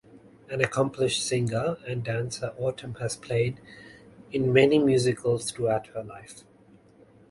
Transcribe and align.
An 0.49 0.61
accomplished 0.61 1.23
singer 1.23 1.77
and 1.85 2.03
dancer, 2.03 2.55
Autumn 2.57 2.95
has 2.95 3.15
played 3.15 3.61
in 4.31 4.51
many 4.51 4.79
musicals 4.79 5.51
throughout 5.51 5.85
her 5.89 6.01
life. 6.03 6.41